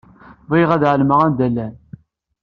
[0.49, 1.73] Bɣiɣ ad ɛelmeɣ anda llan.